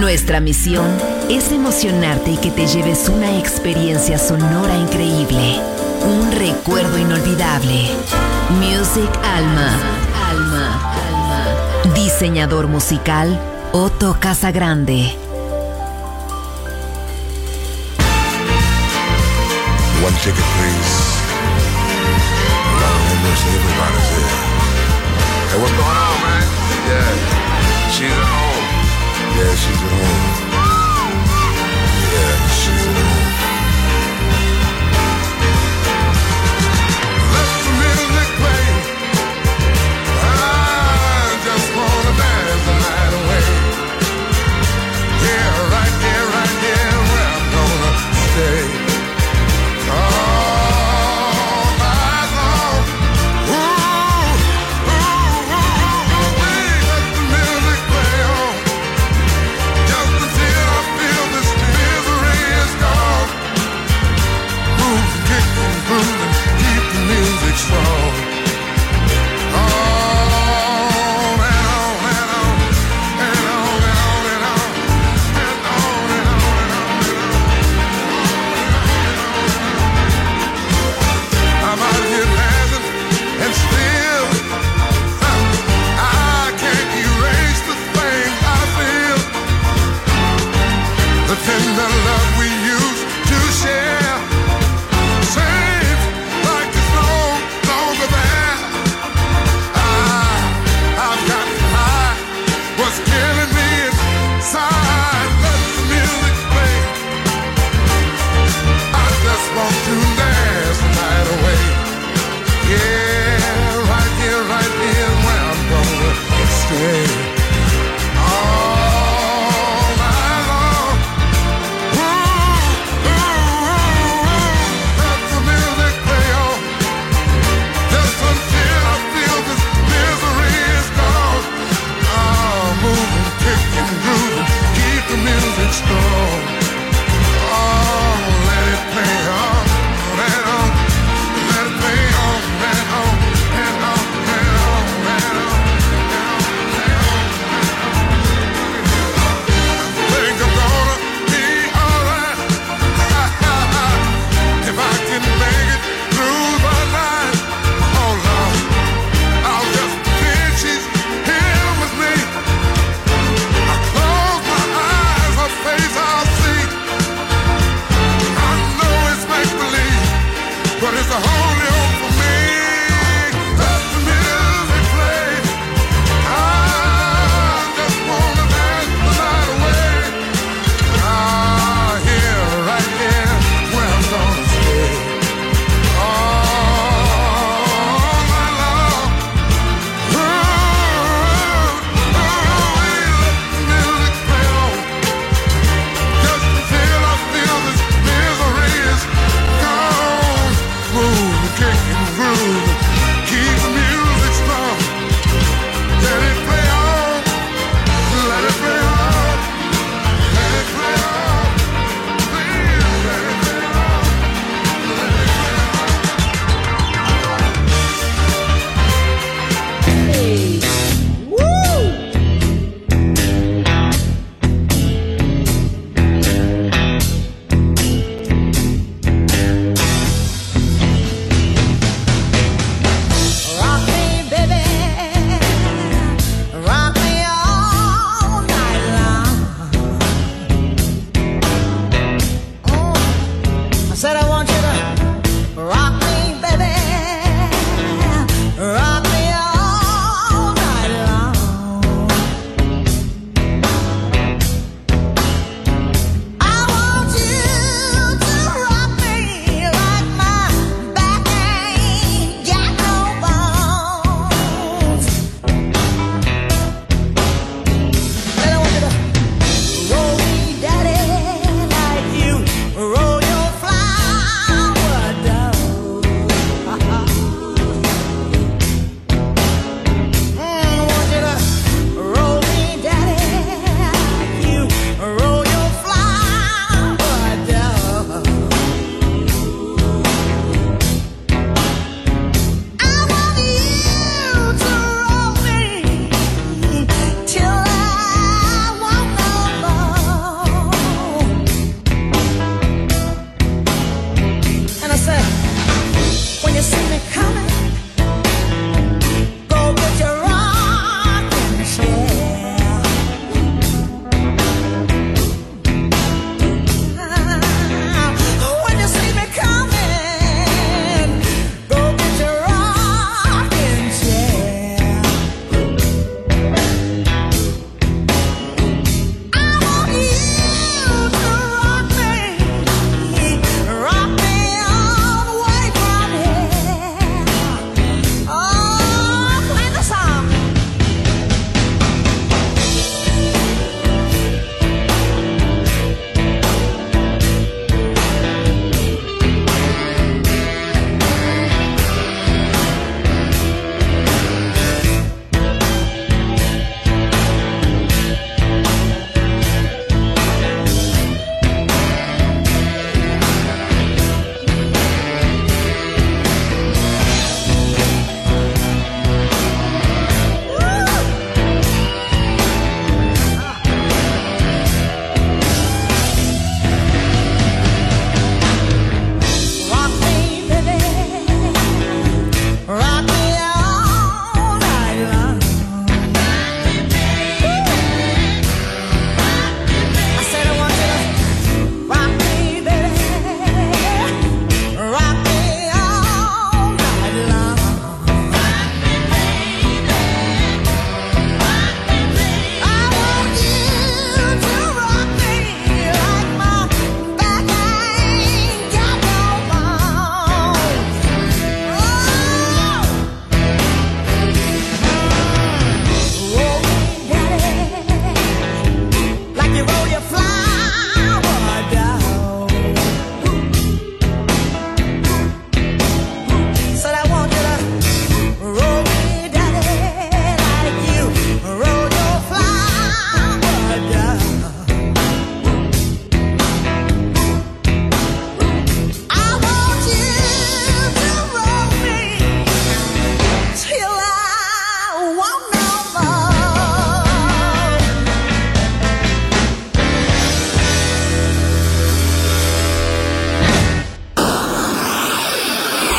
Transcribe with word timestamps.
Nuestra 0.00 0.40
misión 0.40 0.84
es 1.30 1.52
emocionarte 1.52 2.32
y 2.32 2.36
que 2.38 2.50
te 2.50 2.66
lleves 2.66 3.08
una 3.08 3.38
experiencia 3.38 4.18
sonora 4.18 4.74
increíble, 4.76 5.60
un 6.04 6.32
recuerdo 6.32 6.98
inolvidable. 6.98 7.88
Music 8.58 9.08
Alma, 9.22 9.78
Alma, 10.28 10.92
Alma. 11.06 11.94
Diseñador 11.94 12.66
musical 12.66 13.40
Otto 13.70 14.16
Casagrande. 14.18 15.14
One 20.02 20.16
ticket, 20.24 20.44
please. 20.56 21.18
Man? 28.00 28.27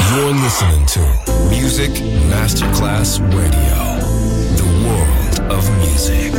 You're 0.10 0.34
listening 0.34 0.88
to 0.88 1.02
Music 1.52 1.92
Masterclass 2.32 3.20
Radio, 3.32 3.80
the 4.58 4.66
world 4.84 5.36
of 5.52 5.70
music. 5.78 6.34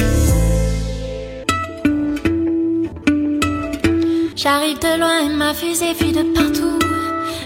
J'arrive 4.34 4.81
de 4.81 4.99
loin 4.99 5.20
et 5.20 5.28
ma 5.28 5.55
fusée 5.55 5.94
fuit 5.94 6.11
de 6.11 6.25
partout. 6.34 6.81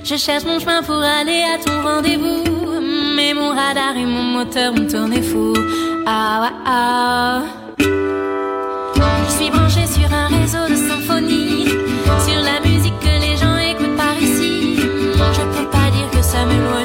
Je 0.02 0.16
cherche 0.16 0.44
mon 0.44 0.58
chemin 0.58 0.82
pour 0.82 1.02
aller 1.02 1.42
à 1.42 1.58
ton 1.62 1.82
rendez-vous. 1.82 2.80
Mais 3.16 3.34
mon 3.34 3.50
radar 3.50 3.94
et 3.94 4.06
mon 4.06 4.22
moteur 4.22 4.72
me 4.72 4.88
tournent 4.90 5.22
fou. 5.22 5.52
Ah, 6.06 6.50
ah, 6.64 7.42
ah. 7.42 7.42
Je 9.26 9.30
suis 9.30 9.50
branché 9.50 9.86
sur 9.86 10.10
un 10.10 10.28
réseau 10.28 10.66
de 10.70 10.76
symphonie. 10.88 11.73
Pas 16.34 16.44
dire 16.46 16.83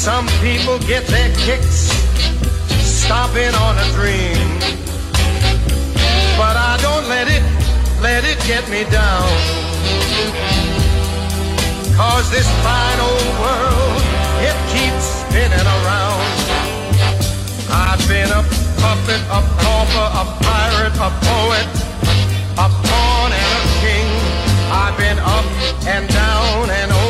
some 0.00 0.26
people 0.40 0.78
get 0.88 1.06
their 1.08 1.28
kicks 1.44 1.92
stomping 2.80 3.52
on 3.60 3.76
a 3.76 3.84
dream. 3.92 4.48
But 6.40 6.56
I 6.56 6.78
don't 6.80 7.06
let 7.06 7.28
it, 7.28 7.44
let 8.00 8.24
it 8.24 8.40
get 8.48 8.64
me 8.72 8.88
down. 8.88 9.28
Cause 12.00 12.30
this 12.30 12.48
fine 12.64 13.00
old 13.04 13.28
world, 13.44 14.00
it 14.40 14.56
keeps 14.72 15.04
spinning 15.20 15.68
around. 15.68 16.24
I've 17.68 18.00
been 18.08 18.32
a 18.32 18.42
puppet, 18.80 19.20
a 19.28 19.40
pauper, 19.60 20.08
a 20.16 20.24
pirate, 20.40 20.96
a 20.96 21.10
poet, 21.28 21.68
a 22.56 22.68
pawn 22.88 23.30
and 23.36 23.52
a 23.60 23.64
king. 23.84 24.08
I've 24.72 24.96
been 24.96 25.18
up 25.18 25.44
and 25.84 26.08
down 26.08 26.70
and 26.70 26.90
over 26.90 27.09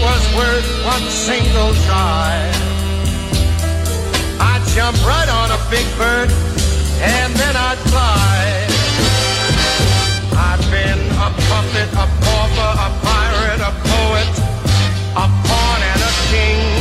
was 0.00 0.22
worth 0.36 0.68
one 0.84 1.06
single 1.10 1.72
try. 1.86 2.36
I'd 4.40 4.62
jump 4.74 4.96
right 5.06 5.28
on 5.28 5.50
a 5.50 5.60
big 5.70 5.86
bird 5.96 6.30
and 7.00 7.34
then 7.34 7.54
I'd 7.56 7.80
fly. 7.90 8.66
I've 10.36 10.64
been 10.70 11.00
a 11.16 11.28
puppet, 11.48 11.88
a 11.92 12.06
pauper, 12.24 12.72
a 12.86 12.90
pirate, 13.04 13.60
a 13.60 13.72
poet, 13.92 14.32
a 15.16 15.26
pawn 15.46 15.80
and 15.82 16.00
a 16.02 16.12
king. 16.30 16.75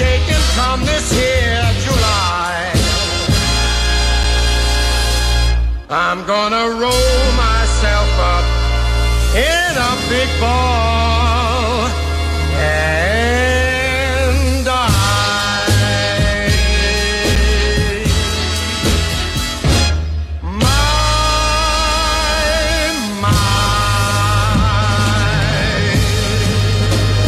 Come 0.00 0.84
this 0.84 1.10
here 1.10 1.64
July, 1.84 2.72
I'm 5.90 6.24
gonna 6.24 6.68
roll 6.82 7.32
myself 7.34 8.18
up 8.18 8.44
in 9.34 9.76
a 9.76 9.96
big 10.08 10.28
ball 10.40 11.88
and 12.60 14.64
die. 14.64 14.78
My, 20.42 20.58
my. 23.20 23.34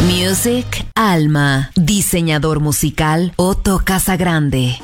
Music 0.07 0.90
Alma. 1.11 1.73
Diseñador 1.75 2.61
musical 2.61 3.33
Otto 3.35 3.81
Casagrande. 3.85 4.79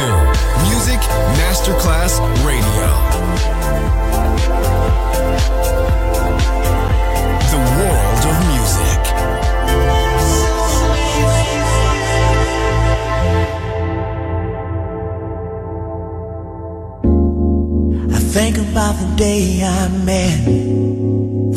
to 0.00 0.06
Music 0.68 1.00
Masterclass 1.38 2.14
Radio. 2.48 2.90
The 7.52 7.60
world 7.78 8.22
of 8.30 8.36
music. 8.52 9.00
I 18.16 18.20
think 18.36 18.56
about 18.56 18.94
the 19.02 19.10
day 19.16 19.62
I 19.62 19.88
met 20.10 20.44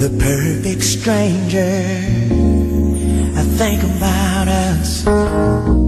the 0.04 0.10
perfect 0.20 0.84
stranger. 0.84 1.76
I 3.40 3.44
think 3.58 3.84
about 3.84 4.48
us 4.50 5.83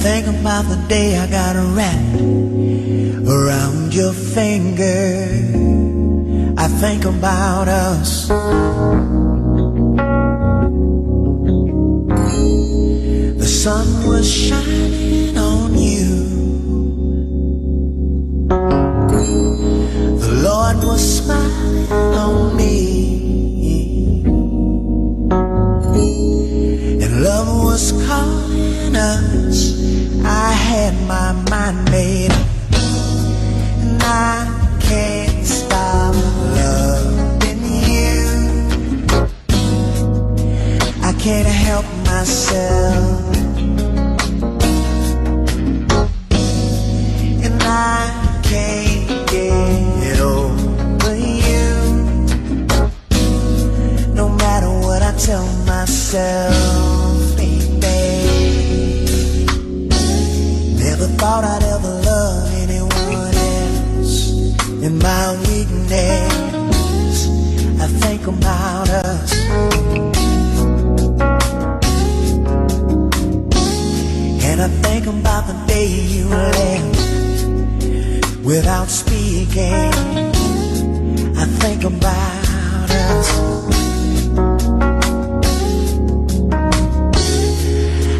think 0.00 0.26
about 0.28 0.64
the 0.66 0.76
day 0.88 1.18
I 1.18 1.26
got 1.28 1.56
a 1.56 1.62
wrap 1.74 2.14
around 3.28 3.92
your 3.92 4.12
finger. 4.12 5.26
I 6.56 6.68
think 6.68 7.04
about 7.04 7.66
us. 7.68 8.28
The 13.38 13.46
sun 13.46 14.06
was 14.06 14.32
shining 14.32 15.36
on 15.36 15.76
you. 15.76 16.08
The 20.24 20.32
Lord 20.48 20.76
was 20.84 21.02
smiling 21.18 21.92
on 21.92 22.56
me. 22.56 24.22
And 27.02 27.22
love 27.22 27.64
was 27.64 27.92
calling 28.06 28.94
us. 28.94 29.77
I 30.24 30.52
had 30.52 30.94
my 31.06 31.32
mind 31.50 31.90
made 31.90 32.30
up 32.30 32.46
And 33.82 34.02
I 34.02 34.78
can't 34.80 35.46
stop 35.46 36.14
loving 36.58 37.64
you. 37.92 38.20
I 41.02 41.12
can't 41.18 41.48
help 41.48 41.86
myself 42.06 43.36
And 47.44 47.62
I 47.62 48.40
can't 48.42 49.30
get 49.30 50.20
over 50.20 51.14
you. 51.16 51.68
No 54.14 54.28
matter 54.28 54.70
what 54.70 55.02
I 55.02 55.12
tell 55.18 55.46
myself. 55.64 56.77
my 65.02 65.32
weakness. 65.46 67.28
I 67.80 67.86
think 68.02 68.26
about 68.26 68.88
us. 68.88 69.32
And 74.48 74.60
I 74.60 74.68
think 74.82 75.06
about 75.06 75.46
the 75.46 75.56
day 75.66 75.86
you 75.86 76.26
left 76.28 76.98
without 78.44 78.88
speaking. 78.88 79.92
I 81.36 81.46
think 81.62 81.84
about 81.84 82.90
us. 82.90 83.28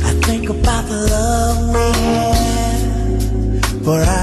I 0.04 0.12
think 0.26 0.48
about 0.48 0.84
the 0.86 0.98
love 1.14 1.58
we 1.74 1.86
had. 2.04 2.80
For 3.84 4.00
I 4.00 4.17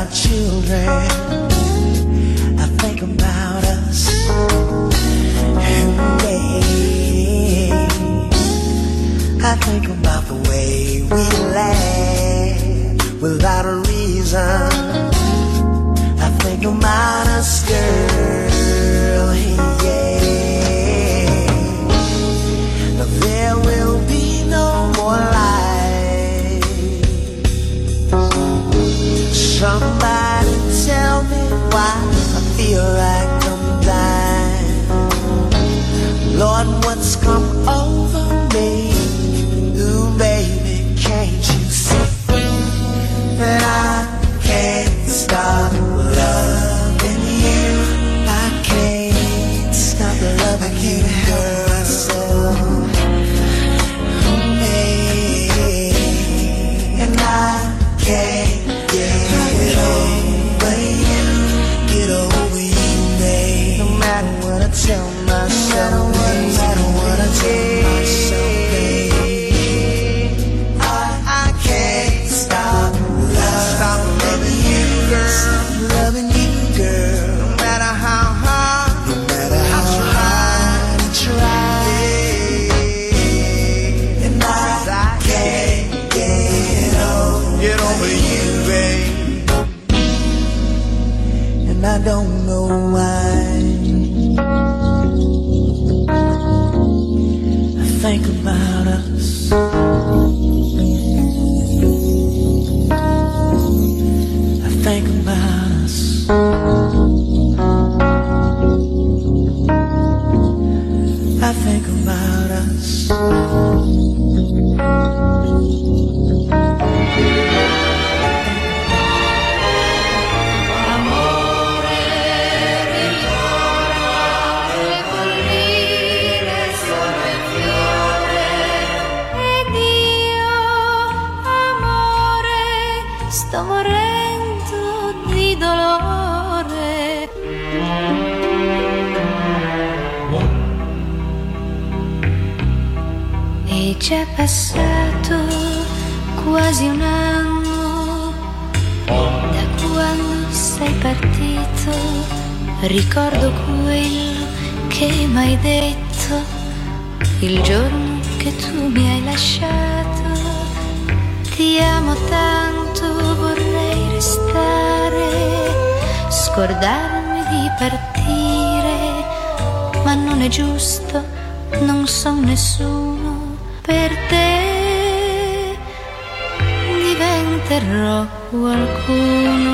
manterrò 177.67 178.28
qualcuno. 178.51 179.73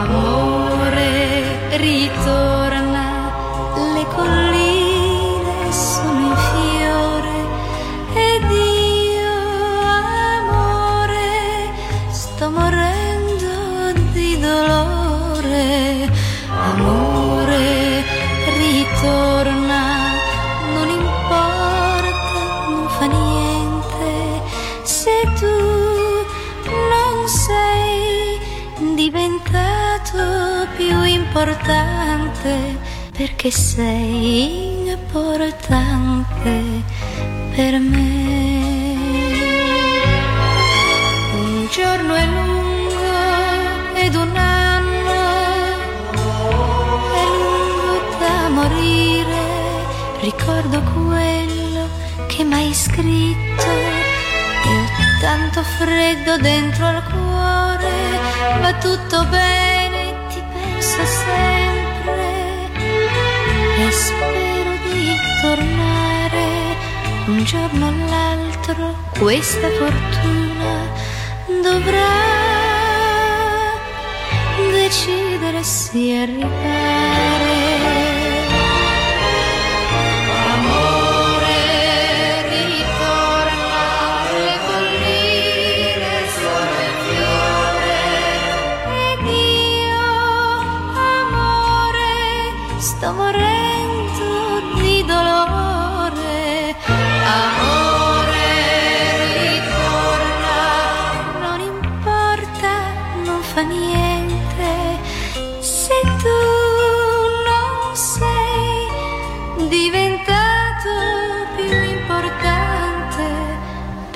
Amore, 0.00 1.76
ritorna 1.76 3.32
le 3.94 4.06
colline. 4.06 4.51
che 33.42 33.50
sei 33.50 34.88
importante 34.88 36.62
per 37.56 37.76
me. 37.80 38.94
Un 41.34 41.66
giorno 41.68 42.14
è 42.14 42.24
lungo 42.24 43.94
ed 43.94 44.14
un 44.14 44.36
anno 44.36 45.22
è 47.20 47.24
lungo 47.40 48.16
da 48.20 48.48
morire. 48.48 49.42
Ricordo 50.20 50.80
quello 50.94 51.88
che 52.28 52.44
m'hai 52.44 52.72
scritto 52.72 53.72
e 54.66 54.70
ho 54.70 55.20
tanto 55.20 55.64
freddo 55.64 56.36
dentro 56.36 56.86
al 56.86 57.02
cuore. 57.10 57.90
Va 58.60 58.72
tutto 58.74 59.24
bene, 59.24 60.14
ti 60.28 60.40
penso 60.52 61.04
sempre 61.04 61.81
spero 63.92 64.72
di 64.90 65.14
tornare 65.40 66.76
un 67.26 67.44
giorno 67.44 67.88
all'altro. 67.88 68.96
Questa 69.18 69.68
fortuna 69.68 70.90
dovrà 71.62 72.30
decidere 74.72 75.62
se 75.62 76.16
arrivare. 76.16 78.01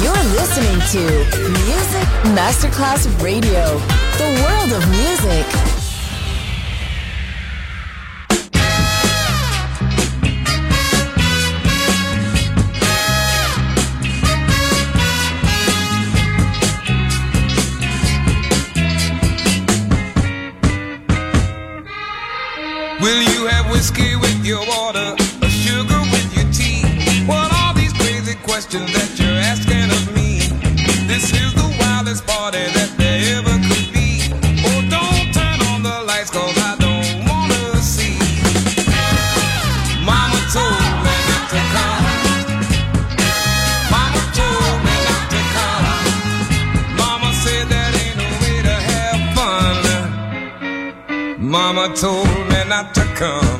You're 0.00 0.24
listening 0.32 0.80
to 0.92 1.02
Music 1.50 2.08
Masterclass 2.32 3.06
Radio, 3.20 3.78
the 4.16 4.24
world 4.40 4.72
of 4.72 4.88
music. 4.88 5.49
mama 51.80 51.96
told 51.96 52.28
me 52.50 52.64
not 52.68 52.94
to 52.94 53.00
come. 53.16 53.59